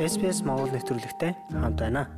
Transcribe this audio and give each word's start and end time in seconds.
SBS 0.00 0.40
Монгол 0.48 0.72
нэвтрүүлэгтэй 0.72 1.36
хамт 1.52 1.76
байна. 1.76 2.08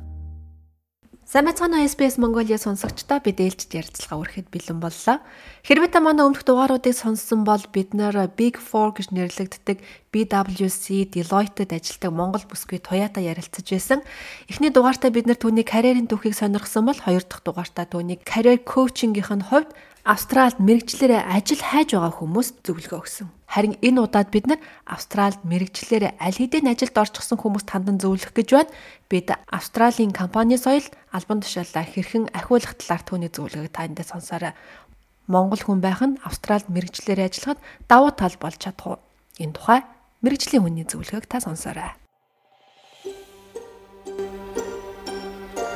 Сайн 1.27 1.43
байцгаана 1.51 1.83
SBS 1.83 2.15
Mongolia 2.15 2.55
сонсогчдоо 2.55 3.19
бид 3.19 3.43
ээлжид 3.43 3.75
ярилцлага 3.75 4.23
өргөхөд 4.23 4.47
бэлэн 4.47 4.79
боллоо. 4.79 5.19
Хэрвээ 5.67 5.91
та 5.91 5.99
манай 5.99 6.23
өмнөх 6.23 6.47
дугааруудыг 6.47 6.95
сонссон 6.95 7.43
бол 7.43 7.59
бид 7.75 7.91
нэр 7.91 8.31
Big 8.39 8.55
4 8.55 8.95
гэж 8.95 9.11
нэрлэгддэг 9.11 9.83
BWC 10.15 11.11
Deloitte-д 11.11 11.75
ажилладаг 11.75 12.11
Монгол 12.15 12.47
бүсгүй 12.47 12.79
Toyota 12.79 13.19
ярилцаж 13.19 13.67
байсан. 13.67 13.99
Эхний 14.47 14.71
дугаартаа 14.71 15.11
бид 15.11 15.27
нэр 15.27 15.35
түүний 15.35 15.67
карьерийн 15.67 16.07
түүхийг 16.07 16.39
сонирхсан 16.39 16.87
бол 16.87 16.95
хоёр 16.95 17.27
дахь 17.27 17.43
дугаартаа 17.43 17.83
түүний 17.83 18.23
career 18.23 18.63
coaching-ийн 18.63 19.43
хувьд 19.43 19.75
Австралид 20.07 20.59
мэрэгчлэрээ 20.59 21.35
ажил 21.35 21.59
хайж 21.59 21.95
байгаа 21.95 22.15
хүмүүст 22.15 22.63
зөвлөгөө 22.63 22.99
өгсөн. 22.99 23.27
Харин 23.53 23.77
энэ 23.85 24.01
удаад 24.01 24.33
бид 24.33 24.49
нар 24.49 24.57
Австралид 24.89 25.45
мэрэгчлэрээ 25.45 26.17
аль 26.17 26.33
хэдийн 26.41 26.73
ажилд 26.73 26.97
орчихсон 26.97 27.37
хүмүүст 27.37 27.69
хандан 27.69 28.01
зөвлөх 28.01 28.33
гэж 28.33 28.49
байна. 28.49 28.73
Бид 29.13 29.29
Австралийн 29.45 30.09
компани 30.09 30.57
соёл 30.57 30.81
албан 31.13 31.45
тушаалаа 31.45 31.85
хэрхэн 31.85 32.33
ахиулах 32.33 32.73
талаар 32.73 33.05
түүний 33.05 33.29
зөвлөгөөг 33.29 33.69
та 33.69 33.85
эндээ 33.85 34.09
сонсоорой. 34.09 34.57
Монгол 35.29 35.61
хүн 35.61 35.85
байх 35.85 36.01
нь 36.01 36.17
Австралид 36.25 36.65
мэрэгчлэрээ 36.73 37.29
ажиллахад 37.29 37.61
давуу 37.85 38.09
тал 38.17 38.33
болж 38.41 38.57
чадах 38.57 38.87
уу? 38.89 38.97
Энэ 39.37 39.53
тухай 39.53 39.85
мэрэгжлийн 40.25 40.65
хүний 40.65 40.89
зөвлөгөөг 40.89 41.29
та 41.29 41.37
сонсоорой. 41.37 41.93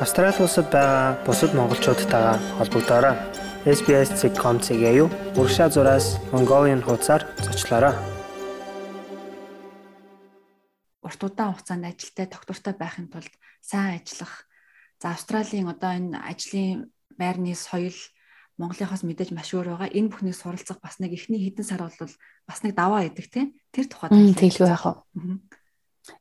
Австрали 0.02 0.34
улсад 0.42 0.74
байгаа 0.74 1.22
бусад 1.30 1.54
монголчуудтайгаа 1.54 2.42
холбогдоорой 2.58 3.46
SBS.com.cg 3.66 4.84
юу 4.94 5.10
урагшаа 5.34 5.70
зураас 5.70 6.20
Mongolian 6.32 6.82
хуудасаар 6.86 7.26
зочлоорой. 7.42 7.96
Урт 11.02 11.24
удаан 11.24 11.54
хугацаанд 11.56 11.86
ажилтай 11.90 12.28
тогтвортой 12.28 12.74
байхын 12.78 13.08
тулд 13.10 13.34
сайн 13.62 13.98
ажиллах. 13.98 14.46
За 15.02 15.12
Австралийн 15.12 15.68
одоо 15.68 15.96
энэ 15.98 16.20
ажлын 16.22 16.92
байрны 17.18 17.56
соёл 17.56 17.98
Монголынхоос 18.58 19.02
мэдээж 19.06 19.34
маш 19.34 19.54
өөр 19.54 19.74
байгаа. 19.74 19.90
Энэ 19.94 20.10
бүхнийг 20.10 20.38
суралцах 20.38 20.82
бас 20.82 20.98
нэг 21.02 21.14
эхний 21.14 21.42
хэдэн 21.42 21.66
сар 21.66 21.82
бол 21.82 21.94
бас 22.50 22.60
нэг 22.62 22.74
даваа 22.74 23.06
идэг 23.06 23.30
тийм. 23.30 23.58
Тэр 23.74 23.86
тухайд 23.86 24.14
тэлгүй 24.38 24.70
яах 24.70 24.86
вэ? 24.86 24.94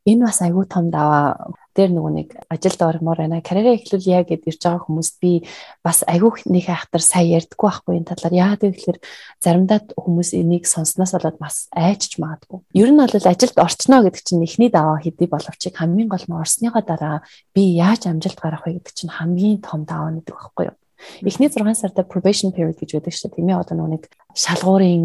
Энэ 0.06 0.26
бас 0.26 0.38
айгүй 0.42 0.66
том 0.70 0.90
даваа 0.90 1.54
дээр 1.76 1.92
нөгөө 1.92 2.12
нэг 2.16 2.28
ажилд 2.48 2.80
ормоор 2.80 3.20
байна. 3.20 3.44
Карьераа 3.44 3.76
эхлүүлье 3.76 4.24
гэд 4.24 4.48
ирж 4.48 4.60
байгаа 4.64 4.88
хүмүүст 4.88 5.16
би 5.20 5.44
бас 5.84 6.00
айгүйх 6.08 6.48
нэг 6.48 6.64
хайхтар 6.72 7.04
сайн 7.04 7.36
ярьдаггүй 7.36 7.68
байхгүй 7.68 7.94
энэ 8.00 8.08
талаар. 8.08 8.34
Яагаад 8.56 8.62
гэвэл 8.64 9.04
заримдаа 9.44 9.78
хүмүүс 9.92 10.30
энийг 10.40 10.64
сонсноос 10.64 11.12
болоод 11.12 11.36
бас 11.36 11.68
айчж 11.76 12.16
магадгүй. 12.16 12.64
Ер 12.72 12.90
нь 12.90 13.00
бол 13.00 13.12
ажилд 13.12 13.56
орчноо 13.60 14.00
гэдэг 14.08 14.22
чинь 14.24 14.46
эхний 14.46 14.72
даваа 14.72 15.04
хэдий 15.04 15.28
боловч 15.28 15.62
хамгийн 15.68 16.08
гол 16.08 16.24
нь 16.24 16.38
орсныхоо 16.40 16.80
дараа 16.80 17.20
би 17.52 17.76
яаж 17.76 18.08
амжилт 18.08 18.40
гарах 18.40 18.64
вэ 18.64 18.80
гэдэг 18.80 18.94
чинь 18.96 19.12
хамгийн 19.12 19.60
том 19.60 19.84
даваа 19.84 20.16
нэгдэг 20.16 20.32
байхгүй 20.32 20.72
юу? 20.72 20.76
Эхний 21.22 21.48
6 21.48 21.74
сарда 21.74 22.02
probation 22.02 22.52
period 22.52 22.76
гэж 22.80 22.96
байдаг 22.96 23.12
шүү 23.12 23.30
дээ. 23.30 23.36
Тийм 23.36 23.48
ээ 23.52 23.60
одоо 23.60 23.86
нэг 23.86 24.08
шалгуурын 24.32 25.04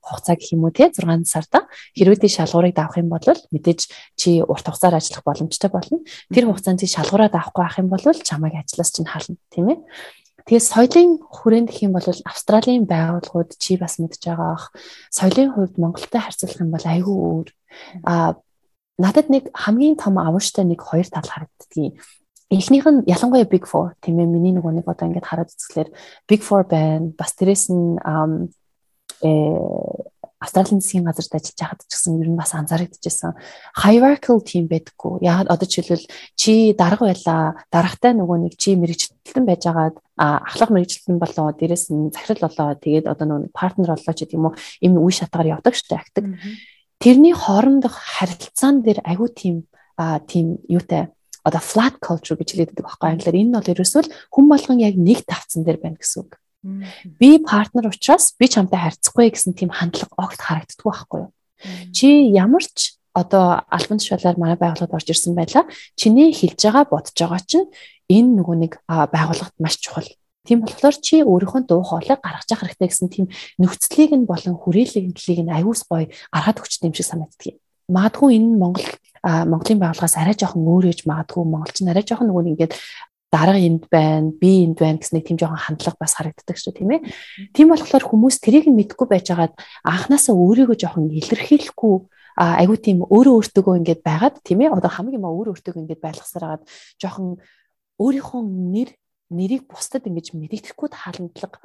хугацаа 0.00 0.36
гэх 0.36 0.52
юм 0.52 0.64
уу 0.64 0.72
те 0.72 0.92
6 0.92 1.24
сарда 1.24 1.68
хэрвээ 1.96 2.20
тий 2.24 2.32
шалгуурыг 2.32 2.74
давах 2.76 3.00
юм 3.00 3.08
бол 3.08 3.22
мэдээж 3.22 3.80
чи 4.16 4.40
урт 4.42 4.66
хугацаар 4.66 4.96
ажиллах 5.00 5.24
боломжтой 5.24 5.70
болно. 5.70 6.00
Тэр 6.32 6.48
хугацаанд 6.48 6.80
чи 6.80 6.88
шалгуураа 6.88 7.32
давахгүй 7.32 7.62
байх 7.64 7.78
юм 7.80 7.88
бол 7.88 8.02
чамайг 8.02 8.54
ажлаас 8.60 8.90
чинь 8.92 9.08
хална 9.08 9.36
тийм 9.52 9.72
ээ. 9.72 9.78
Тэгээ 10.42 10.58
соёлын 10.58 11.10
хүрээнд 11.22 11.68
гэх 11.70 11.86
юм 11.86 11.94
бол 11.94 12.06
Австралийн 12.26 12.84
байгууллагууд 12.90 13.54
чи 13.62 13.78
бас 13.78 14.02
мэдж 14.02 14.26
байгаа 14.26 14.58
бах. 14.58 14.74
Соёлын 15.06 15.54
хувьд 15.54 15.78
Монголтой 15.78 16.18
харьцуулах 16.18 16.58
юм 16.58 16.70
бол 16.74 16.82
айгүй 16.82 17.14
өөр. 17.14 17.48
А 18.02 18.34
надад 18.98 19.30
нэг 19.30 19.54
хамгийн 19.54 19.94
том 19.94 20.18
авууштай 20.18 20.66
нэг 20.66 20.82
хоёр 20.82 21.06
тал 21.06 21.22
харагддгийг 21.22 22.02
Эхнийх 22.52 22.84
нь 22.84 23.00
ялангуяа 23.08 23.48
Big 23.48 23.64
4 23.64 23.96
тийм 24.04 24.20
ээ 24.20 24.28
миний 24.28 24.52
нөгөө 24.52 24.72
нэг 24.76 24.84
одоо 24.84 25.08
ингээд 25.08 25.24
хараад 25.24 25.48
үзэхлээр 25.56 25.88
Big 26.28 26.44
4 26.44 26.68
байна. 26.68 27.08
Бас 27.16 27.32
дээрэс 27.32 27.72
нь 27.72 27.96
э 29.24 29.32
Австралийн 30.42 30.82
засгийн 30.82 31.06
газарт 31.06 31.32
ажиллаж 31.32 31.54
байхад 31.54 31.80
ч 31.86 31.94
гэсэн 31.94 32.18
ер 32.18 32.28
нь 32.34 32.36
бас 32.36 32.50
анзаарэгдэжсэн 32.52 33.38
hierarchical 33.78 34.42
team 34.42 34.66
байдаггүй. 34.66 35.22
Яг 35.22 35.46
одоо 35.46 35.66
жишээлбэл 35.70 36.10
чи 36.34 36.74
дарга 36.74 37.06
байлаа, 37.14 37.62
даргатай 37.70 38.12
нөгөө 38.18 38.50
нэг 38.50 38.58
чи 38.58 38.74
мэрэгчлэн 38.74 39.46
байж 39.46 39.62
байгаад 39.70 39.96
ахлах 40.18 40.70
мэрэгчлэн 40.74 41.22
болоо, 41.22 41.54
дээрэс 41.54 41.94
нь 41.94 42.10
захирал 42.10 42.50
болоо, 42.50 42.74
тэгээд 42.74 43.06
одоо 43.06 43.26
нөгөө 43.30 43.54
партнер 43.54 43.94
болоо 43.94 44.12
ч 44.18 44.26
гэдэг 44.26 44.34
юм 44.34 44.50
уу, 44.50 44.58
ийм 44.82 44.98
үе 44.98 45.14
шатгаар 45.14 45.62
явдаг 45.62 45.78
штэ 45.78 45.94
ахдаг. 45.94 46.24
Тэрний 46.98 47.34
хоорондох 47.38 47.94
харилцаан 47.94 48.82
дээр 48.82 48.98
агүй 49.06 49.30
тийм 49.30 49.56
тийм 50.26 50.58
юутай 50.66 51.14
одоо 51.42 51.60
flat 51.60 51.98
culture 51.98 52.38
гэж 52.38 52.48
хэлээд 52.54 52.70
байдаг 52.72 52.86
байхгүй 52.86 53.08
англиар 53.10 53.36
энэ 53.36 53.48
нь 53.50 53.56
бол 53.56 53.72
ерөөсөө 53.74 54.02
хүн 54.30 54.46
болгон 54.48 54.78
яг 54.78 54.94
нэг 54.96 55.26
тавцсан 55.26 55.62
дээр 55.66 55.78
байна 55.82 55.98
гэсэн 55.98 56.18
үг. 56.22 56.38
Би 57.18 57.42
партнер 57.42 57.90
учраас 57.90 58.34
би 58.38 58.46
чамтай 58.46 58.78
харьцахгүй 58.78 59.34
гэсэн 59.34 59.58
тийм 59.58 59.74
хандлага 59.74 60.14
огт 60.14 60.38
харагддаг 60.38 60.86
байхгүй 60.86 61.18
юу? 61.26 61.30
Чи 61.90 62.30
ямар 62.30 62.62
ч 62.62 62.94
одоо 63.14 63.66
албан 63.66 63.98
тушаалаар 63.98 64.38
манай 64.38 64.56
байгууллагад 64.56 64.94
орж 64.94 65.08
ирсэн 65.10 65.34
байлаа. 65.34 65.66
Чиний 65.98 66.30
хэлж 66.30 66.62
байгаа 66.62 66.86
бодож 66.86 67.18
байгаа 67.18 67.42
чинь 67.42 67.68
энэ 68.06 68.30
нөгөө 68.38 68.56
нэг 68.62 68.72
байгууллагад 68.86 69.56
маш 69.58 69.82
чухал. 69.82 70.06
Тийм 70.46 70.62
болохоор 70.66 70.96
чи 70.98 71.22
өөрийнхөө 71.22 71.62
дуу 71.66 71.82
хоолойг 71.86 72.18
гаргаж 72.18 72.48
явах 72.50 72.66
хэрэгтэй 72.74 72.88
гэсэн 72.90 73.08
тийм 73.14 73.26
нөхцөлийг 73.62 74.12
нь 74.16 74.26
болон 74.26 74.58
хүрээлэндлийг 74.58 75.40
нь 75.46 75.54
аюус 75.54 75.86
гоё 75.86 76.10
гаргаад 76.34 76.58
өгч 76.58 76.82
юм 76.82 76.94
шиг 76.94 77.06
санагддаг 77.06 77.46
юм. 77.46 77.56
Магадгүй 77.86 78.38
энэ 78.38 78.58
Монгол 78.58 78.86
Монголын 79.22 79.78
байгууллагаас 79.78 80.18
арай 80.18 80.34
жоохон 80.34 80.66
өөр 80.66 80.90
ээж 80.90 81.06
магадгүй 81.06 81.46
монголч 81.46 81.78
нь 81.82 81.90
арай 81.90 82.02
жоохон 82.02 82.26
нөгөө 82.30 82.50
ингээд 82.58 82.74
дарга 83.32 83.56
энд 83.56 83.86
байна, 83.88 84.28
би 84.34 84.66
энд 84.66 84.76
байна 84.76 85.00
гэсэн 85.00 85.16
нэг 85.16 85.24
тийм 85.24 85.38
жоохон 85.40 85.62
хандлага 85.62 85.96
бас 85.96 86.18
харагддаг 86.18 86.58
шүү 86.58 86.74
тийм 86.76 86.90
ээ. 86.92 87.00
Тийм 87.56 87.72
болохоор 87.72 88.04
хүмүүс 88.04 88.36
тэрийг 88.44 88.68
нь 88.68 88.76
мэдгүй 88.76 89.08
байжгаад 89.08 89.56
анханасаа 89.88 90.36
өөрийгөө 90.36 90.76
жоохон 90.76 91.08
илэрхийлэхгүй 91.08 91.94
айгуу 92.36 92.76
тийм 92.76 92.98
өөрөө 93.08 93.34
өөртөөгөө 93.40 93.74
ингээд 93.80 94.02
байгаад 94.04 94.36
тийм 94.44 94.68
ээ. 94.68 94.76
Одоо 94.76 94.92
хамгийн 94.92 95.24
маа 95.24 95.32
өөрөө 95.32 95.52
өөртөөгөө 95.56 95.80
ингээд 95.80 96.04
байлгасаар 96.04 96.44
хагаад 96.44 96.64
жоохон 97.00 97.40
өөрийнхөө 97.96 98.40
нэр 98.44 98.88
нэрийг 99.32 99.66
бусдад 99.66 100.06
ингэж 100.06 100.36
мэдэгдэхгүй 100.36 100.88
хаалтлага 100.92 101.58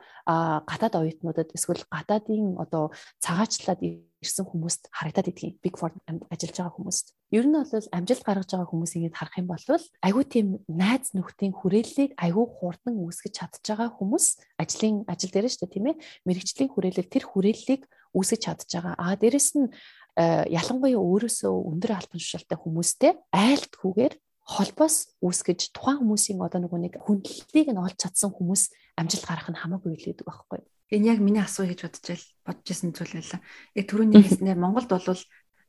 гадаад 0.68 0.96
оюутнуудад 0.98 1.52
эсвэл 1.54 1.84
гадаадын 1.92 2.58
одоо 2.58 2.92
цагаачлаад 3.22 3.84
ирсэн 4.24 4.46
хүмүүст 4.50 4.90
харагдаад 4.90 5.30
идгийг 5.30 5.62
Big 5.62 5.78
Four 5.78 5.94
ажиллаж 6.34 6.58
байгаа 6.58 6.74
хүмүүст. 6.74 7.14
Ер 7.30 7.46
нь 7.46 7.54
бол 7.54 7.70
амжилт 7.94 8.24
гаргаж 8.26 8.50
байгаа 8.50 8.72
хүмүүс 8.72 8.92
ингэж 8.98 9.14
харах 9.14 9.38
юм 9.38 9.48
бол 9.48 9.64
айгүй 10.02 10.26
тийм 10.26 10.48
найз 10.66 11.14
нөхдийн 11.14 11.54
хүрээллийг 11.54 12.18
айгүй 12.18 12.46
хурдан 12.50 12.96
үүсгэж 12.98 13.34
чадж 13.38 13.62
байгаа 13.62 13.94
хүмүүс 13.94 14.26
ажлын 14.58 15.06
ажил 15.06 15.32
дээр 15.32 15.48
шүү 15.48 15.70
дээ 15.70 15.74
тийм 15.76 15.88
ээ. 15.94 16.02
Мэргэжлийн 16.26 16.72
хүрээлэл 16.74 17.14
тэр 17.14 17.26
хүрээллийг 17.30 17.82
үүсгэж 18.18 18.42
чадж 18.42 18.70
байгаа. 18.74 18.96
Аа 18.98 19.14
дээрэс 19.22 19.50
нь 19.54 19.70
ялангуяа 20.18 20.98
өөрөөсөө 20.98 21.54
өндөр 21.54 21.92
албан 21.94 22.18
тушаалтай 22.18 22.58
хүмүүстэй 22.58 23.12
айлтгүйгээр 23.30 24.14
холбоос 24.48 25.12
үүсгэж 25.20 25.76
тухайн 25.76 26.00
хүмүүсийн 26.00 26.40
одоо 26.40 26.64
нөгөө 26.64 26.80
нэг 26.88 26.94
хүндлэлийг 27.04 27.68
нь 27.76 27.84
олж 27.84 28.00
чадсан 28.00 28.32
хүмүүс 28.32 28.72
амжилт 28.96 29.28
гарах 29.28 29.52
нь 29.52 29.60
хамаагүй 29.60 29.92
л 30.00 30.08
гэдэг 30.08 30.24
байхгүй. 30.24 30.64
Энэ 30.96 31.12
яг 31.12 31.20
миний 31.20 31.44
асуу 31.44 31.68
гэж 31.68 31.84
бодож 31.84 32.06
байл 32.08 32.26
бодож 32.48 32.68
исэн 32.72 32.96
зүйл 32.96 33.12
байлаа. 33.20 33.44
Яг 33.76 33.86
түрүүний 33.92 34.24
хэлснээр 34.24 34.56
Монголд 34.56 34.88
бол 34.88 35.04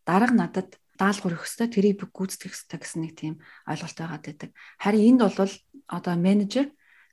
дарга 0.06 0.30
надад 0.30 0.78
даалгавар 0.94 1.34
өгөх 1.34 1.46
хэрэгтэй 1.50 1.68
тэрийг 1.74 1.96
бүх 1.98 2.10
гүйцэтгэх 2.14 2.54
хэрэгтэй 2.54 2.78
гэсэн 2.78 3.00
нэг 3.02 3.12
тийм 3.18 3.34
ойлголт 3.66 3.98
байгаад 3.98 4.24
байдаг. 4.30 4.50
Харин 4.78 5.18
энд 5.18 5.20
бол 5.26 5.54
одоо 5.90 6.14
менежер 6.14 6.66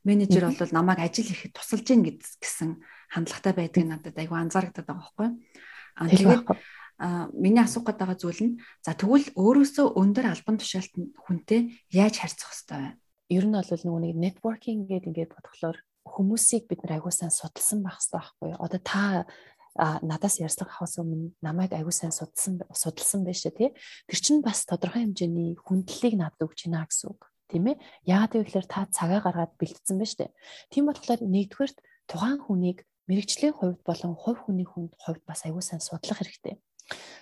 менежер 0.06 0.46
бол 0.54 0.70
намайг 0.70 1.02
ажил 1.02 1.26
хийхэд 1.26 1.58
тусалж 1.58 1.86
гин 1.86 2.06
гэсэн 2.06 2.78
хандлагатай 3.10 3.54
байдгийг 3.58 3.90
надад 3.90 4.14
айгүй 4.14 4.38
анзаарэгдээд 4.38 4.86
байгаа 4.86 5.02
байхгүй. 5.02 5.30
Аа 5.98 6.08
тэгээд 6.14 6.44
миний 7.36 7.64
асуух 7.64 7.84
гээд 7.84 8.00
байгаа 8.00 8.18
зүйл 8.20 8.42
нь 8.44 8.54
за 8.80 8.96
тэгвэл 8.96 9.36
өөрөөсөө 9.36 10.00
өндөр 10.00 10.26
албан 10.32 10.56
тушаалт 10.56 10.94
хүнтэй 11.28 11.76
яаж 11.92 12.16
харьцах 12.24 12.56
хэвтэй 12.56 12.80
вэ? 12.80 12.90
Ер 13.36 13.46
нь 13.50 13.56
бол 13.58 13.68
нөгөө 13.68 14.02
нэг 14.06 14.16
networking 14.16 14.88
гэдэг 14.88 15.12
ингээд 15.12 15.36
бодглохлоор 15.36 15.78
хүмүүсийг 16.08 16.72
бид 16.72 16.86
нар 16.86 17.02
аягүй 17.02 17.12
сайн 17.12 17.34
судалсан 17.34 17.84
байх 17.84 18.00
хэрэгтэй 18.00 18.16
байхгүй 18.16 18.48
юу? 18.56 18.64
Одоо 18.64 18.80
та 18.80 19.26
а 19.76 20.00
надаас 20.00 20.40
ярьцлага 20.40 20.72
авахаас 20.72 20.96
өмнө 21.04 21.36
намайг 21.44 21.76
аягүй 21.76 21.92
сайн 21.92 22.16
судалсан 22.16 22.64
судалсан 22.72 23.28
байж 23.28 23.44
тээ. 23.44 23.76
Тэр 24.08 24.20
чинь 24.24 24.40
бас 24.40 24.64
тодорхой 24.64 25.04
хэмжээний 25.04 25.60
хүндлэлийг 25.60 26.16
надад 26.16 26.48
өгч 26.48 26.72
байна 26.72 26.88
гэсэн 26.88 27.12
үг. 27.12 27.28
Тийм 27.52 27.76
ээ. 27.76 27.82
Яагаад 28.08 28.40
гэвэл 28.40 28.72
та 28.72 28.88
цагаа 28.88 29.20
гаргаад 29.20 29.60
бэлдсэн 29.60 30.00
байж 30.00 30.16
тээ. 30.16 30.32
Тийм 30.72 30.88
болохоор 30.88 31.28
нэгдүгээрт 31.28 31.78
тухайн 32.08 32.40
хүнийг 32.40 32.88
мэрэгчлийн 33.12 33.52
хувьд 33.52 33.84
болон 33.84 34.16
хувь 34.16 34.48
хүний 34.48 34.64
хүнд 34.64 34.96
хувьд 34.96 35.24
бас 35.28 35.44
аягүй 35.44 35.62
сайн 35.62 35.84
судлах 35.84 36.24
хэрэгтэй 36.24 36.56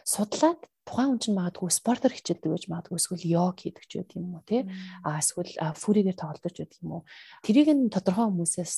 судлаад 0.04 0.60
тухайн 0.83 1.15
хүн 1.15 1.19
чинь 1.24 1.38
магадгүй 1.39 1.71
спортоор 1.71 2.12
хичээлдэг 2.12 2.51
байж 2.51 2.65
магадгүй 2.68 3.00
эсвэл 3.00 3.24
йог 3.24 3.56
хийдэг 3.56 3.86
ч 3.88 4.04
гэдэг 4.04 4.19
юм 4.19 4.36
уу 4.36 4.44
тий? 4.44 4.68
А 5.07 5.24
эсвэл 5.24 5.56
фүригээр 5.80 6.18
тоглож 6.19 6.44
байдаг 6.44 6.80
юм 6.83 6.92
уу? 7.00 7.04
Тэрийг 7.39 7.71
нь 7.71 7.88
тодорхой 7.88 8.27
хүмүүсээс 8.27 8.74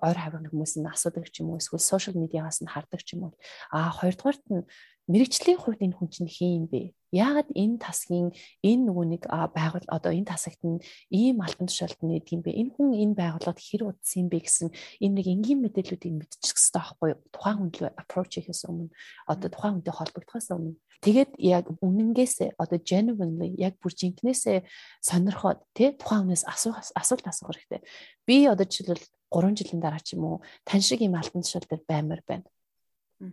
ойр 0.00 0.16
хаврын 0.16 0.48
хүмүүс 0.48 0.80
нь 0.80 0.88
асуудаг 0.88 1.28
ч 1.28 1.44
юм 1.44 1.52
уу? 1.52 1.60
Эсвэл 1.60 1.84
сошиал 1.84 2.16
медиагаас 2.16 2.64
нь 2.64 2.72
хардаг 2.72 3.04
ч 3.04 3.20
юм 3.20 3.28
уу? 3.28 3.32
А 3.68 3.92
хоёрдугаарт 3.92 4.44
нь 4.48 4.64
мэрэгчлийн 5.10 5.58
хувьд 5.58 5.82
энэ 5.82 5.96
хүн 5.98 6.08
чинь 6.14 6.30
хин 6.30 6.50
юм 6.62 6.66
бэ? 6.70 6.94
Яагаад 7.10 7.50
энэ 7.52 7.82
тасгийн 7.82 8.30
энэ 8.62 8.82
нөгөө 8.86 9.06
нэг 9.10 9.22
байгуул 9.26 9.86
одоо 9.90 10.12
энэ 10.14 10.30
тасагт 10.30 10.62
нь 10.62 10.78
ийм 11.10 11.42
альбан 11.42 11.66
тушаалд 11.66 11.98
нэдэг 12.06 12.30
юм 12.30 12.42
бэ? 12.46 12.54
Энэ 12.54 12.72
хүн 12.72 12.90
энэ 12.94 13.18
байгууллагад 13.18 13.58
хэр 13.58 13.82
удсан 13.90 14.24
юм 14.24 14.28
бэ 14.30 14.38
гэсэн 14.46 14.68
энэ 15.02 15.14
нэг 15.18 15.26
энгийн 15.26 15.60
мэдээллүүдийг 15.60 16.14
мэдчих 16.22 16.54
хэрэгтэй 16.54 16.78
байхгүй 16.78 17.08
юу? 17.12 17.20
Тухайн 17.34 17.58
хүн 17.58 17.70
лөө 17.74 17.90
approach 17.98 18.32
хийхээс 18.38 18.62
өмнө 18.70 18.94
одоо 19.26 19.48
тухайн 19.50 19.74
хүнтэй 19.82 19.94
холбогдохоос 19.98 20.48
өмнө 20.54 20.78
тэгээд 21.02 21.30
яг 21.42 21.66
үнэнгээсээ 21.82 22.50
одоо 22.62 22.78
genuinely 22.78 23.50
яг 23.58 23.74
бүр 23.82 23.92
жинкнээсээ 23.92 24.62
сонирхоод 25.02 25.60
тий 25.74 25.92
тухайн 25.98 26.30
хүнээс 26.30 26.46
асуух 26.46 26.78
асуулт 26.94 27.26
асуух 27.26 27.50
хэрэгтэй. 27.50 27.82
Би 28.22 28.46
одоо 28.46 28.64
жишээлбэл 28.70 29.02
3 29.34 29.58
жилийн 29.58 29.82
дараа 29.82 29.98
ч 29.98 30.14
юм 30.14 30.24
уу 30.24 30.36
тань 30.62 30.80
шиг 30.80 31.02
ийм 31.02 31.18
альбан 31.18 31.42
тушаал 31.42 31.66
дээр 31.66 31.82
баймаар 31.90 32.22
байна 32.22 32.46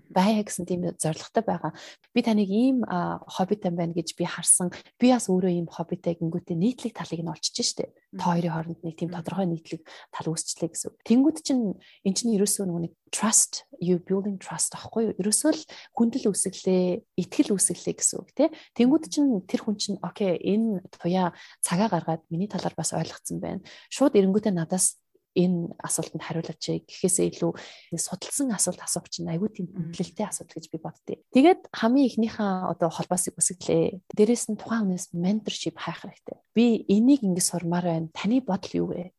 байя 0.09 0.44
гэсэн 0.45 0.65
тийм 0.69 0.86
зорилготой 0.95 1.44
байгаа. 1.44 1.71
Би 2.13 2.21
таныг 2.21 2.50
ийм 2.50 2.86
хоббитай 2.86 3.71
байна 3.74 3.94
гэж 3.94 4.13
би 4.13 4.25
харсан. 4.25 4.69
Би 5.01 5.12
бас 5.12 5.30
өөрөө 5.30 5.50
ийм 5.50 5.68
хоббитай 5.68 6.18
гингүүтээ 6.18 6.57
нийтлэг 6.57 6.94
талыг 6.94 7.21
нь 7.25 7.31
олчиж 7.31 7.57
штэ. 7.65 7.94
Та 8.18 8.33
хоёрын 8.33 8.53
хооронд 8.53 8.81
нэг 8.86 8.95
тийм 8.97 9.09
тодорхой 9.13 9.45
нийтлэг 9.50 9.81
тал 10.13 10.30
үүсчлээ 10.33 10.69
гэсэн. 10.74 10.94
Тэнгүүд 11.06 11.38
чинь 11.45 11.77
эн 11.77 12.13
чинь 12.13 12.33
ерөөсөө 12.38 12.65
нэг 12.65 12.94
trust 13.09 13.65
you 13.81 13.97
building 14.01 14.38
trust 14.38 14.74
ахгүй 14.77 15.13
юу? 15.13 15.18
Ерөөсөө 15.18 15.51
л 15.53 15.63
хүндэл 15.97 16.30
үсгэлээ, 16.30 17.06
итгэл 17.18 17.53
үсгэлээ 17.57 17.95
гэсэн 17.97 18.18
үг 18.21 18.30
тий. 18.33 18.50
Тэнгүүд 18.77 19.06
чинь 19.09 19.41
тэр 19.45 19.62
хүн 19.65 19.77
чинь 19.77 19.97
окей 20.01 20.38
энэ 20.38 20.86
туяа 20.94 21.33
цагаа 21.62 21.89
гаргаад 21.89 22.25
миний 22.30 22.50
талаар 22.50 22.74
бас 22.77 22.94
ойлгоцсон 22.94 23.41
байна. 23.41 23.65
Шууд 23.89 24.18
эренгүүтээ 24.18 24.53
надаас 24.53 24.97
энэ 25.35 25.75
асуултанд 25.83 26.23
хариулаач 26.25 26.63
гэхээсээ 26.89 27.27
илүү 27.37 27.51
судалсан 27.97 28.49
асуулт 28.55 28.81
асуух 28.81 29.09
чинь 29.09 29.29
айгүй 29.29 29.49
тийм 29.53 29.67
хүндлэлтэй 29.69 30.25
асуулт 30.25 30.53
гэж 30.53 30.65
би 30.73 30.77
боддتي. 30.81 31.21
Тэгээд 31.35 31.69
хамгийн 31.69 32.09
ихнийхээ 32.09 32.51
одоо 32.73 32.89
холбоосыг 32.89 33.37
үсгэлээ. 33.37 34.01
Дээрээс 34.15 34.53
нь 34.53 34.57
тухайн 34.57 34.89
хүнээс 34.89 35.13
менторшип 35.13 35.77
хайх 35.77 36.01
хэрэгтэй. 36.05 36.37
Би 36.57 36.65
энийг 36.89 37.21
ингэ 37.21 37.43
сурмаар 37.45 37.85
байна. 37.85 38.13
Таны 38.15 38.41
бодол 38.41 38.73
юу 38.73 38.89
вэ? 38.93 39.13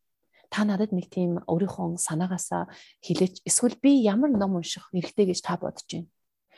та 0.51 0.67
надад 0.67 0.91
нэг 0.91 1.07
тийм 1.07 1.39
өөрийнхөө 1.47 1.95
санаагаасаа 1.95 2.67
хэлээч 2.99 3.47
эсвэл 3.47 3.79
би 3.79 4.03
ямар 4.03 4.35
ном 4.35 4.59
унших 4.59 4.91
хэрэгтэй 4.91 5.31
гэж 5.31 5.39
та 5.47 5.55
бодож 5.55 5.87
байна. 5.87 6.11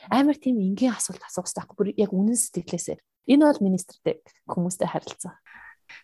Амар 0.09 0.35
тийм 0.35 0.57
энгийн 0.57 0.97
асуулт 0.97 1.21
асуух 1.21 1.45
хэрэгтэй 1.45 1.61
байхгүй 1.61 1.77
бүр 1.77 1.89
яг 1.93 2.09
үнэн 2.09 2.33
сэтгэлээсээ. 2.33 2.97
Энэ 3.29 3.45
бол 3.45 3.61
министртэй 3.61 4.25
хүмүүстэй 4.49 4.89
харилцаа. 4.89 5.37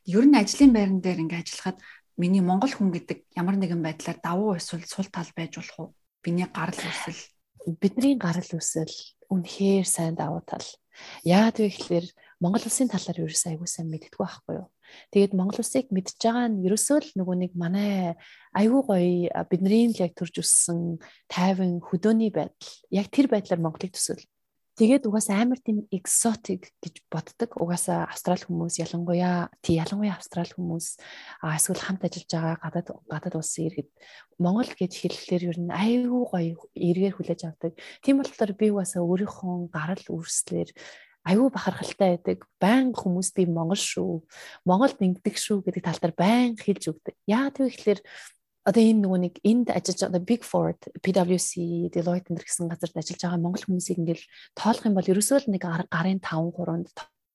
Ер 0.05 0.23
нь 0.29 0.37
ажлын 0.37 0.71
байран 0.71 1.01
дээр 1.01 1.25
ингээ 1.25 1.41
ажиллахад 1.41 1.81
миний 2.19 2.43
монгол 2.43 2.69
хүн 2.75 2.91
гэдэг 2.91 3.31
ямар 3.39 3.55
нэгэн 3.55 3.79
байдлаар 3.79 4.19
давуу 4.19 4.59
эсвэл 4.59 4.83
сул 4.83 5.07
тал 5.07 5.31
байж 5.31 5.55
болох 5.55 5.77
уу? 5.79 5.89
Биний 6.19 6.47
гарал 6.51 6.75
үүсэл 6.75 7.19
бидний 7.79 8.15
гарал 8.19 8.45
үүсэл 8.45 8.91
үнэхээр 9.31 9.85
сайн 9.87 10.15
давуу 10.15 10.41
тал. 10.43 10.65
Яагаад 11.23 11.57
вэ 11.59 11.69
гэхээр 11.71 12.07
Монгол 12.39 12.63
улсын 12.65 12.87
талаар 12.91 13.19
ерөөсөө 13.23 13.51
аягүй 13.55 13.67
сайн 13.67 13.87
мэддэггүй 13.91 14.19
байхгүй 14.23 14.55
юу? 14.63 14.67
Тэгээд 15.13 15.37
Монгол 15.37 15.61
улсыг 15.61 15.91
мэдж 15.93 16.17
байгаа 16.17 16.47
нь 16.49 16.63
ерөөсөө 16.65 16.97
л 17.03 17.09
нөгөө 17.19 17.35
нэг 17.45 17.51
манай 17.53 18.15
аягүй 18.55 18.81
гоё 18.83 19.43
бидний 19.51 19.91
л 19.91 20.01
яг 20.01 20.15
төрж 20.17 20.41
өссөн 20.41 20.97
тайван 21.29 21.83
хөдөөний 21.83 22.31
байдал 22.33 22.73
яг 22.89 23.07
тэр 23.13 23.27
байдлаар 23.29 23.61
Монголыг 23.61 23.93
төсөөл. 23.93 24.23
Тэгээд 24.79 25.11
угаасаа 25.11 25.43
амар 25.43 25.59
тийм 25.59 25.91
exotic 25.91 26.71
гэж 26.79 27.03
боддог. 27.11 27.51
Угаасаа 27.59 28.07
австрал 28.07 28.39
хүмүүс 28.39 28.79
ялангуяа 28.79 29.51
тий 29.59 29.75
ялангуяа 29.75 30.15
австрал 30.15 30.47
хүмүүс 30.47 30.95
эсвэл 31.43 31.83
хамт 31.83 32.07
ажиллаж 32.07 32.31
байгаа 32.31 32.55
гадаад 32.63 32.87
гадаад 33.11 33.35
улсын 33.43 33.67
иргэд 33.67 33.91
Монгол 34.39 34.71
гэж 34.71 34.91
хэлэхлээр 35.03 35.43
ер 35.51 35.59
нь 35.59 35.75
айгүй 35.75 36.23
гоё 36.31 36.55
эргээр 36.79 37.11
хүлээж 37.11 37.41
авдаг. 37.43 37.75
Тийм 37.99 38.23
болохоор 38.23 38.55
би 38.55 38.71
угаасаа 38.71 39.03
өөрийнхөө 39.03 39.67
гарал 39.67 40.05
үүслэр 40.15 40.71
айгүй 41.27 41.47
бахархалтай 41.51 42.15
байдаг. 42.15 42.47
Баян 42.63 42.95
хүмүүс 42.95 43.35
би 43.35 43.51
Монгол 43.51 43.75
шүү. 43.75 44.23
Монголд 44.63 44.95
ингэдэг 44.95 45.35
шүү 45.35 45.59
гэдэг 45.67 45.83
тал 45.83 45.99
дээр 45.99 46.15
баян 46.15 46.55
хэлж 46.55 46.95
өгдөг. 46.95 47.15
Яа 47.27 47.51
ихлээр 47.51 47.99
одоо 48.67 48.81
энэ 48.83 49.01
нөгөө 49.03 49.19
нэг 49.23 49.35
энд 49.43 49.67
ажиллаж 49.71 50.01
одоо 50.09 50.21
Big 50.23 50.43
Four, 50.43 50.75
PwC, 51.03 51.87
Deloitte 51.93 52.31
энэ 52.31 52.43
гэсэн 52.43 52.67
газарт 52.67 52.95
ажиллаж 52.95 53.21
байгаа 53.23 53.39
монгол 53.39 53.63
хүмүүсийг 53.63 53.99
ингээл 54.03 54.25
тоолох 54.57 54.85
юм 54.87 54.95
бол 54.97 55.11
ерөөсөө 55.11 55.37
л 55.47 55.51
нэг 55.53 55.63
гарын 55.63 56.19
5 56.19 56.55
3-нд 56.57 56.87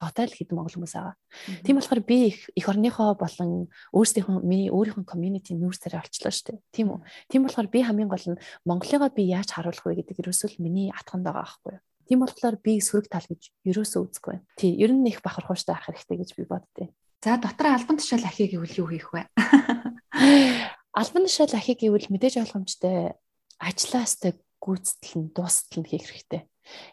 тоотал 0.05 0.33
хэдэн 0.37 0.57
монгол 0.57 0.75
хүмүүс 0.77 0.95
байгаа. 0.95 1.17
Тийм 1.65 1.81
болохоор 1.81 2.03
би 2.05 2.17
их 2.29 2.39
эх 2.53 2.67
орныхоо 2.69 3.17
болон 3.17 3.73
өөрсдийнхөө 3.97 4.45
миний 4.45 4.69
өөрийнхөө 4.69 5.09
community 5.09 5.57
нүүрсээр 5.57 5.97
олчлоо 6.03 6.33
шүү 6.35 6.47
дээ. 6.53 6.59
Тийм 6.75 6.87
үү. 6.93 7.01
Тийм 7.33 7.49
болохоор 7.49 7.69
би 7.73 7.81
хамгийн 7.81 8.11
гол 8.13 8.27
нь 8.37 8.41
Монголыгоо 8.69 9.09
би 9.15 9.33
яаж 9.33 9.57
харуулах 9.57 9.85
вэ 9.87 10.05
гэдэг 10.05 10.21
ерөөсөө 10.21 10.49
л 10.59 10.63
миний 10.63 10.93
атганд 10.93 11.25
байгаа 11.25 11.49
байхгүй 11.49 11.73
юу. 11.81 11.85
Тийм 12.05 12.19
болохоор 12.21 12.57
би 12.61 12.73
сөрөг 12.85 13.09
тал 13.09 13.25
гэж 13.25 13.43
ерөөсөө 13.65 14.01
үзэхгүй. 14.05 14.37
Тий, 14.61 14.77
ер 14.77 14.93
нь 14.93 15.09
их 15.09 15.25
бахархууштай 15.25 15.73
ах 15.73 15.89
хэрэгтэй 15.89 16.21
гэж 16.21 16.31
би 16.37 16.45
боддیں۔ 16.45 16.93
За 17.25 17.41
дотор 17.41 17.73
альбан 17.73 17.97
тушаал 17.97 18.29
ахыг 18.29 18.53
гэвэл 18.53 18.85
юу 18.85 18.89
хийх 18.93 19.09
вэ? 19.09 19.25
Албан 20.95 21.27
тушаал 21.27 21.59
ахыг 21.59 21.83
гэвэл 21.83 22.07
мэдээж 22.07 22.35
ойлгомжтой 22.39 23.19
ажиллаастай 23.59 24.39
гүйцэтгэл 24.63 25.27
нь 25.27 25.33
дуустал 25.35 25.83
нь 25.83 25.91
хийх 25.91 26.07
хэрэгтэй. 26.07 26.47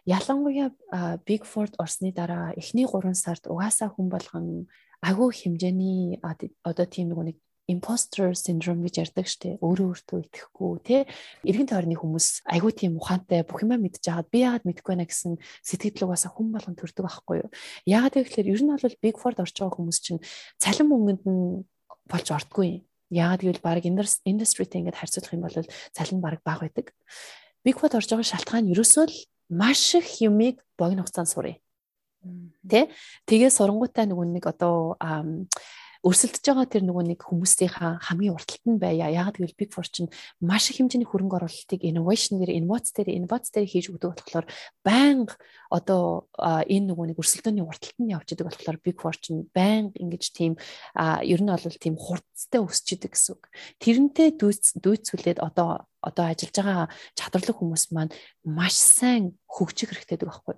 Ялангуяа 0.09 0.73
Big 1.21 1.45
Four 1.45 1.69
орсны 1.77 2.09
дараа 2.09 2.49
эхний 2.57 2.89
3 2.89 3.13
сард 3.13 3.45
угаасаа 3.45 3.93
хүн 3.93 4.09
болгон 4.09 4.65
агуу 5.05 5.29
хэмжээний 5.29 6.17
одоо 6.65 6.85
тийм 6.89 7.13
нэг 7.13 7.19
нэг 7.29 7.37
imposter 7.69 8.33
syndrome 8.33 8.81
гэж 8.83 8.95
ярьдаг 9.05 9.27
штеп 9.29 9.61
өөрөө 9.61 9.87
өөртөө 9.93 10.19
итгэхгүй 10.25 10.73
тий 10.81 11.01
эргэн 11.45 11.69
тойрны 11.69 11.95
хүмүүс 11.95 12.43
айгүй 12.49 12.73
тийм 12.73 12.97
ухаантай 12.97 13.45
бүх 13.45 13.61
юмаа 13.61 13.79
мэдж 13.79 14.01
байгаад 14.01 14.33
би 14.33 14.39
яагаад 14.43 14.65
мэдэхгүй 14.65 14.91
байна 14.91 15.05
гэсэн 15.05 15.37
сэтгэл 15.61 16.09
угаасаа 16.09 16.33
хүн 16.33 16.51
болгон 16.51 16.75
төрдөг 16.75 17.05
байхгүй 17.05 17.37
юу? 17.45 17.49
Яагаад 17.85 18.17
гэвэл 18.17 18.49
ер 18.49 18.61
нь 18.65 18.73
бол 18.73 18.97
big 18.99 19.15
four 19.21 19.37
орж 19.37 19.55
байгаа 19.55 19.77
хүмүүс 19.77 19.99
чинь 20.03 20.19
цалин 20.57 20.89
мөнгөнд 20.89 21.23
нь 21.29 21.63
болж 22.09 22.27
ордгүй 22.33 22.81
Яагаад 23.11 23.43
гэвэл 23.43 23.61
баг 23.61 23.83
индастритэй 23.83 24.79
ингээд 24.81 24.95
харьцуулах 24.95 25.35
юм 25.35 25.43
бол 25.43 25.57
цалин 25.91 26.23
баг 26.23 26.39
бага 26.47 26.71
байдаг. 26.71 26.95
Big 27.61 27.75
Four 27.75 27.91
орж 27.91 28.07
байгаа 28.07 28.25
шалтгаан 28.25 28.71
ерөөсөө 28.71 29.05
л 29.11 29.15
маш 29.51 29.99
их 29.99 30.23
юмыг 30.23 30.63
богино 30.79 31.03
хугацаанд 31.03 31.27
сурыг. 31.27 31.59
Тэ? 32.63 32.87
Тэгээ 33.27 33.51
сурангуудаа 33.51 34.07
нөгөө 34.07 34.27
нэг 34.31 34.45
одоо 34.47 34.95
өрсөлдөж 36.01 36.41
байгаа 36.41 36.65
тэр 36.65 36.83
нөгөө 36.89 37.13
нэг 37.13 37.21
хүмүүсийнхаа 37.21 38.01
хамгийн 38.01 38.33
урталт 38.33 38.65
нь 38.65 38.81
байя. 38.81 39.13
Ягаад 39.13 39.37
гэвэл 39.37 39.53
Big 39.53 39.69
Four 39.69 39.85
чинь 39.85 40.09
маш 40.41 40.73
их 40.73 40.81
хэмжээний 40.81 41.05
хөрөнгө 41.05 41.37
оруулалтыг 41.37 41.85
innovation 41.85 42.41
дээр, 42.41 42.57
innovaц 42.57 42.89
дээр, 42.89 43.13
innovaц 43.13 43.53
дээр 43.53 43.69
хийж 43.69 43.93
өгдөг 43.93 44.17
болохоор 44.17 44.49
байнга 44.81 45.37
одоо 45.69 46.25
энэ 46.41 46.89
нөгөө 46.89 47.05
нэг 47.13 47.21
өрсөлдөөний 47.21 47.61
урталт 47.61 47.97
нь 48.01 48.13
явж 48.17 48.33
идэг 48.33 48.49
болохоор 48.49 48.77
Big 48.81 48.97
Four 48.97 49.13
чинь 49.13 49.45
байнга 49.53 49.93
ингэж 50.01 50.23
тийм 50.33 50.57
ер 50.97 51.41
нь 51.45 51.53
бол 51.53 51.77
тийм 51.77 51.95
хурцтай 52.01 52.61
өсч 52.65 52.97
идэг 52.97 53.13
гэсэн 53.13 53.37
үг. 53.37 53.45
Тэрнтэй 53.77 54.33
дүүцүүлээд 54.41 55.37
одоо 55.37 55.85
одоо 56.01 56.25
ажиллаж 56.33 56.57
байгаа 56.57 56.87
чадварлаг 57.13 57.57
хүмүүс 57.61 57.93
маань 57.93 58.09
маш 58.41 58.73
сайн 58.73 59.37
хөгжих 59.45 59.93
хэрэгтэй 59.93 60.17
гэдэг 60.17 60.29
байхгүй. 60.33 60.55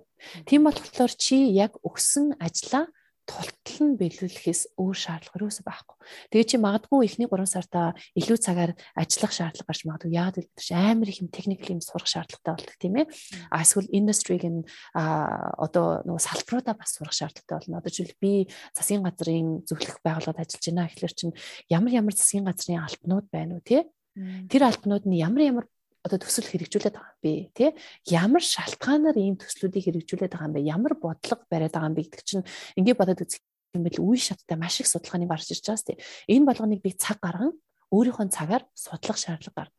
Тийм 0.48 0.64
болохоор 0.64 1.12
чи 1.20 1.52
яг 1.52 1.76
өгсөн 1.84 2.40
ажлаа 2.40 2.88
тултал 3.24 3.80
нь 3.80 3.96
биелүүлэхээс 3.96 4.76
өөр 4.76 4.96
шаардлага 4.96 5.44
юусаа 5.48 5.64
байхгүй. 5.64 5.96
Тэгээ 6.28 6.48
чи 6.48 6.56
магадгүй 6.60 7.00
эхний 7.08 7.28
3 7.28 7.48
сартаа 7.48 7.96
илүү 8.14 8.38
цагаар 8.38 8.72
ажиллах 8.92 9.32
шаардлага 9.32 9.68
гарч 9.68 9.80
магадгүй. 9.88 10.12
Яагаад 10.12 10.36
гэвэл 10.44 10.60
чи 10.60 10.74
амар 10.76 11.08
их 11.08 11.20
юм 11.24 11.28
техникл 11.32 11.72
юм 11.72 11.80
сурах 11.80 12.08
шаардлагатай 12.08 12.52
болдог 12.52 12.76
тийм 12.76 12.94
ээ. 13.00 13.06
А 13.48 13.64
эсвэл 13.64 13.88
индустриг 13.88 14.44
а 14.92 15.56
одоо 15.56 16.04
нөгөө 16.04 16.20
салбаруудаа 16.20 16.76
бас 16.76 16.92
сурах 16.92 17.16
шаардлагатай 17.16 17.56
болно. 17.56 17.80
Одоо 17.80 17.90
жишээл 17.90 18.20
би 18.20 18.32
засгийн 18.76 19.04
газрын 19.04 19.64
зөвлөх 19.64 20.04
байгууллагад 20.04 20.44
ажиллаж 20.44 20.64
байна. 20.68 20.88
Тэгэхээр 20.92 21.14
чин 21.16 21.30
ямар 21.72 21.92
ямар 21.96 22.14
засгийн 22.14 22.44
газрын 22.44 22.84
альбанууд 22.84 23.26
байна 23.32 23.56
уу 23.56 23.64
тий? 23.64 23.88
Тэр 24.14 24.62
альбанууд 24.68 25.08
нь 25.08 25.18
ямар 25.18 25.42
ямар 25.42 25.66
одоо 26.04 26.18
төсөл 26.20 26.44
хэрэгжүүлээд 26.44 26.94
байгаа 26.94 27.16
юм 27.16 27.22
бэ 27.24 27.32
тий 27.56 27.70
ямар 28.12 28.44
шалтгаанаар 28.44 29.16
ийм 29.16 29.40
төслүүдийг 29.40 29.88
хэрэгжүүлээд 29.88 30.32
байгаа 30.36 30.48
юм 30.52 30.54
бэ 30.54 30.68
ямар 30.68 30.94
бодлого 31.00 31.42
бариад 31.48 31.72
байгаа 31.72 31.90
юм 31.90 31.96
бэ 31.96 32.04
гэдэг 32.04 32.24
чинь 32.28 32.44
ингээд 32.76 33.00
бодоод 33.00 33.24
үзэх 33.24 33.40
юм 33.72 33.82
бол 33.88 33.98
үе 34.12 34.20
шаттай 34.20 34.56
маш 34.60 34.84
их 34.84 34.88
судалгааны 34.92 35.24
гарч 35.24 35.48
ирж 35.50 35.64
байгаа 35.64 35.80
сте 35.80 35.96
энэ 36.28 36.44
болгоныг 36.44 36.80
би 36.84 36.92
цаг 36.92 37.18
гарган 37.24 37.56
өөрийнхөө 37.88 38.28
цагаар 38.28 38.62
судлах 38.76 39.16
шаардлага 39.16 39.56
гарна 39.56 39.76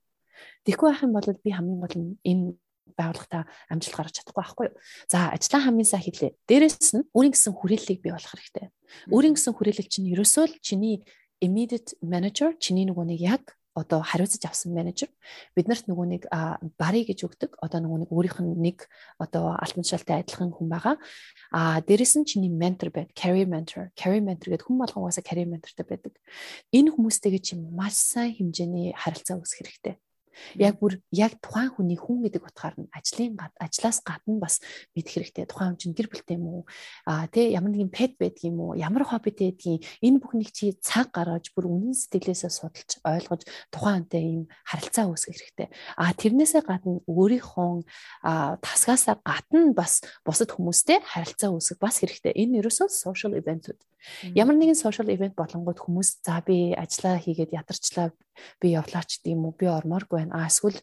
тэгэхгүй 0.66 0.88
байх 0.90 1.06
юм 1.06 1.14
бол 1.14 1.30
би 1.30 1.50
хамгийн 1.54 1.80
гол 1.80 1.96
нь 1.96 2.18
энэ 2.26 2.46
байгууллагатаа 2.98 3.44
амжилт 3.70 3.96
гаргаж 3.98 4.16
чадахгүй 4.22 4.42
байхгүй 4.42 4.66
юу. 4.70 4.78
За 5.10 5.34
ажлаа 5.34 5.62
хамгийн 5.66 5.90
сайн 5.90 6.06
хийлээ. 6.06 6.38
Дээрээс 6.48 6.94
нь 6.96 7.08
өөрийн 7.18 7.34
гэсэн 7.34 7.54
хүрээллийг 7.58 8.00
бий 8.02 8.14
болох 8.14 8.30
хэрэгтэй. 8.30 8.70
Өөрийн 9.10 9.36
гэсэн 9.36 9.54
хүрээлэл 9.58 9.90
чинь 9.90 10.12
ерөөсөө 10.14 10.46
л 10.46 10.56
чиний 10.62 11.02
immediate 11.42 11.98
manager 12.06 12.54
чиний 12.62 12.86
нөгөө 12.86 13.06
нэг 13.10 13.20
яг 13.26 13.44
одоо 13.76 14.00
хариуцаж 14.02 14.40
авсан 14.48 14.72
менежер 14.72 15.12
биднэрт 15.54 15.92
нөгөө 15.92 16.06
нэг 16.08 16.24
бари 16.80 17.04
гэж 17.04 17.28
өгдөг. 17.28 17.60
Одоо 17.60 17.84
нөгөө 17.84 18.00
нэг 18.08 18.10
өөрийнх 18.16 18.40
нь 18.40 18.56
нэг 18.56 18.88
одоо 19.20 19.60
алтан 19.60 19.84
шалтай 19.84 20.24
адилхан 20.24 20.56
хүн 20.56 20.72
байгаа. 20.72 20.96
А 21.52 21.84
дээрэс 21.84 22.16
нь 22.16 22.26
чиний 22.26 22.50
ментор 22.50 22.90
байд 22.96 23.12
carry 23.12 23.44
mentor. 23.44 23.92
Carry 24.00 24.24
mentor 24.24 24.56
гэдэг 24.56 24.64
хүн 24.64 24.80
болгон 24.80 25.04
угаасаа 25.04 25.28
carry 25.28 25.44
mentorтай 25.44 25.84
байдаг. 25.84 26.16
Энэ 26.72 26.96
хүмүүстэйгээ 26.96 27.44
чи 27.44 27.54
маш 27.60 28.00
сайн 28.00 28.32
хэмжээний 28.40 28.96
харилцаа 28.96 29.44
үүсгэх 29.44 29.68
хэрэгтэй 29.68 29.96
Яг 30.56 30.80
бүр 30.80 30.98
яг 31.12 31.38
тухайн 31.44 31.76
хүний 31.76 32.00
хүн 32.00 32.24
гэдэг 32.24 32.48
утгаар 32.48 32.76
нь 32.80 32.90
ажлын 32.96 33.36
ажлаас 33.60 34.00
гадна 34.00 34.40
бас 34.40 34.64
мэдэх 34.96 35.20
хэрэгтэй. 35.20 35.46
Тухайн 35.46 35.76
хүн 35.76 35.82
чинь 35.84 35.96
гэр 35.98 36.08
бүлтэй 36.08 36.40
юм 36.40 36.48
уу? 36.48 36.64
Аа 37.04 37.28
тий 37.28 37.52
ямар 37.52 37.76
нэгэн 37.76 37.92
пет 37.92 38.16
байдаг 38.16 38.48
юм 38.48 38.64
уу? 38.64 38.72
Ямар 38.80 39.04
хоббитэй 39.04 39.52
байдгийг 39.52 39.84
энэ 40.00 40.24
бүхнийг 40.24 40.56
чи 40.56 40.72
цаг 40.80 41.12
гаргаж 41.12 41.52
бүр 41.52 41.68
үнэн 41.68 41.94
сэтгэлээсээ 41.94 42.52
судалж 42.52 42.92
ойлгож 43.04 43.44
тухайн 43.70 44.06
хүнтэй 44.06 44.22
ийм 44.22 44.44
харилцаа 44.64 45.10
үүсгэх 45.10 45.34
хэрэгтэй. 45.34 45.68
Аа 45.98 46.14
тэрнээсээ 46.14 46.62
гадна 46.62 47.02
өөрийнхөө 47.10 47.84
тасгаасаа 48.62 49.18
гадна 49.26 49.74
бас 49.74 50.06
бусад 50.22 50.54
хүмүүстэй 50.54 51.02
харилцаа 51.02 51.50
үүсгэх 51.50 51.82
бас 51.82 52.00
хэрэгтэй. 52.00 52.34
Энэ 52.38 52.62
ерөөсөө 52.62 52.88
social 52.94 53.34
event-үүд. 53.34 53.80
Ямар 54.38 54.56
нэгэн 54.56 54.78
social 54.78 55.10
event 55.10 55.34
болонгууд 55.34 55.82
хүмүүс 55.82 56.22
за 56.22 56.38
би 56.46 56.78
ажиллаа 56.78 57.18
хийгээд 57.18 57.58
ядарчлаа 57.58 58.14
би 58.62 58.76
явлаач 58.76 59.22
гэдэм 59.22 59.46
үү 59.46 59.54
би 59.60 59.66
ормооргүй 59.70 60.26
байна. 60.26 60.44
А 60.44 60.50
эсвэл 60.50 60.80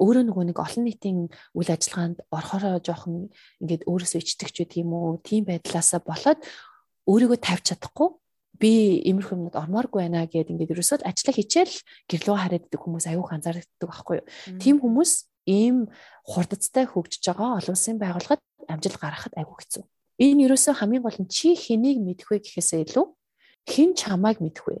өөрөө 0.00 0.24
нөгөө 0.26 0.44
нэг 0.50 0.58
олон 0.58 0.84
нийтийн 0.84 1.18
үйл 1.54 1.70
ажиллагаанд 1.70 2.18
орохороо 2.30 2.82
жоохон 2.82 3.30
ингээд 3.62 3.86
өөрөөсөө 3.86 4.20
ичдэгч 4.20 4.56
байдаг 4.58 4.78
юм 4.82 4.90
уу? 4.94 5.22
Тийм 5.22 5.46
байдлаасаа 5.46 6.02
болоод 6.02 6.40
өөрийгөө 7.06 7.38
тавьж 7.38 7.64
чадахгүй 7.70 8.08
би 8.58 9.02
иймэрхүү 9.06 9.34
юмнууд 9.38 9.58
ормооргүй 9.58 10.00
байна 10.02 10.26
гэд 10.26 10.50
ингээд 10.50 10.74
ерөөсөө 10.74 11.06
ажиллаа 11.06 11.34
хичээл 11.34 11.74
гэрлөө 12.10 12.36
хараад 12.38 12.66
идэх 12.66 12.82
хүмүүс 12.82 13.06
аюух 13.10 13.30
анзаардаг 13.34 13.86
байхгүй 13.86 14.16
юу? 14.22 14.26
Тийм 14.58 14.78
хүмүүс 14.82 15.12
ийм 15.46 15.90
хурдцтай 16.24 16.86
хөгжиж 16.86 17.22
байгаа 17.30 17.58
олон 17.58 17.74
улсын 17.74 17.98
байгууллагад 17.98 18.42
амжилт 18.70 18.98
гаргахад 18.98 19.34
аюу 19.36 19.58
хэцүү. 19.58 19.84
Энэ 20.22 20.46
ерөөсөө 20.46 20.74
хамгийн 20.78 21.02
гол 21.02 21.18
нь 21.18 21.28
чи 21.28 21.58
хэнийг 21.58 21.98
мэдэх 21.98 22.30
вэ 22.30 22.38
гэхээсээ 22.46 22.86
илүү 22.86 23.06
хэн 23.66 23.90
чамайг 23.98 24.38
мэдэх 24.38 24.64
вэ? 24.64 24.76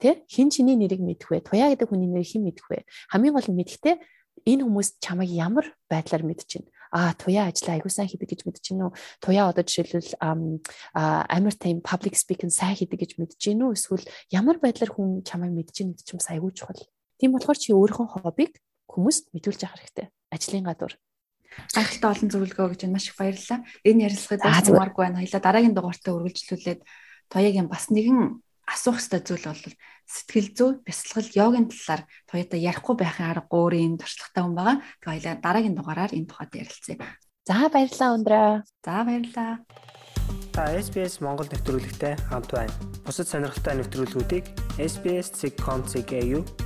Тэ? 0.00 0.24
Хэн 0.26 0.48
чиний 0.48 0.76
нэрийг 0.80 1.04
мэдэх 1.04 1.28
вэ? 1.28 1.44
Туяа 1.44 1.70
гэдэг 1.76 1.88
хүний 1.92 2.08
нэрийг 2.08 2.32
хэн 2.32 2.44
мэдэх 2.48 2.66
вэ? 2.72 2.88
Хамгийн 3.12 3.36
гол 3.36 3.48
нь 3.52 3.58
мэдэхдээ 3.60 3.96
энэ 4.48 4.64
хүмүүс 4.64 4.88
чамайг 5.04 5.30
ямар 5.30 5.66
байдлаар 5.92 6.24
мэдчихэв? 6.24 6.64
а 6.90 7.14
туяа 7.14 7.46
ажиллаа 7.46 7.78
айгуу 7.78 7.90
сайн 7.90 8.10
хийдэг 8.10 8.28
гэж 8.34 8.40
мэдэж 8.50 8.64
гинүү. 8.74 8.90
Туяа 9.22 9.54
одоо 9.54 9.62
жишээлбэл 9.62 10.18
амар 10.18 11.54
тайм 11.54 11.78
public 11.86 12.18
speaking 12.18 12.50
сайн 12.50 12.74
хийдэг 12.74 12.98
гэж 12.98 13.12
мэдэж 13.14 13.38
гинүү. 13.38 13.78
Эсвэл 13.78 14.02
ямар 14.34 14.58
байдлаар 14.58 14.90
хүн 14.90 15.22
чамайг 15.22 15.54
мэдэж 15.54 15.76
гин 15.78 15.94
гэдэг 15.94 16.02
ч 16.02 16.10
юм 16.18 16.20
айгуу 16.26 16.50
чухал. 16.50 16.82
Тийм 17.22 17.30
болохоор 17.30 17.58
чи 17.62 17.70
өөрийнхөө 17.70 18.26
хоббиг 18.26 18.58
хүмүүст 18.90 19.30
мэдүүлж 19.30 19.60
явах 19.70 19.78
хэрэгтэй. 19.78 20.10
Ажлын 20.34 20.66
гадуур. 20.66 20.98
Гайхалтай 21.70 22.10
олон 22.10 22.30
зөвлөгөө 22.30 22.66
гэж 22.74 22.82
маш 22.90 23.06
их 23.10 23.18
баярлалаа. 23.18 23.62
Энэ 23.86 24.10
ярилцлагыг 24.10 24.42
дуусгамааргүй 24.42 25.02
байна. 25.06 25.22
Хоёлаа 25.22 25.42
дараагийн 25.46 25.74
дугаартаа 25.78 26.14
үргэлжлүүлээд 26.18 26.80
тоягийн 27.30 27.70
бас 27.70 27.86
нэгэн 27.90 28.42
асуух 28.70 29.02
ёстой 29.02 29.20
зүйл 29.26 29.44
бол 29.50 29.64
сэтгэл 30.06 30.48
зүй, 30.54 30.70
бясалгал, 30.86 31.28
йогийн 31.34 31.66
талаар 31.70 32.02
тоёта 32.30 32.56
ярихгүй 32.56 32.94
байхын 32.98 33.30
аргагүй 33.34 33.58
өөрийн 33.58 33.98
туршлагатай 33.98 34.42
хүн 34.46 34.54
байгаа. 34.54 34.76
Тэгээ 35.02 35.10
хоёлаа 35.10 35.34
дараагийн 35.42 35.76
дугаараар 35.76 36.12
энэ 36.14 36.30
тухайд 36.30 36.52
ярилцъя. 36.54 36.96
За 37.46 37.66
баярлалаа 37.66 38.10
өндрөө. 38.14 38.50
За 38.86 38.94
баярлалаа. 39.06 39.52
Та 40.54 40.66
SBS 40.74 41.22
Монгол 41.22 41.46
нэвтрүүлэгтэй 41.50 42.14
хамт 42.26 42.50
байна. 42.50 42.74
Бусад 43.06 43.30
сонирхолтой 43.30 43.74
нэвтрүүлгүүдийг 43.78 44.44
SBS.com.cg 44.78 46.12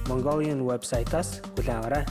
Mongolian 0.08 0.64
вебсайтаас 0.64 1.44
аваарай. 1.56 2.04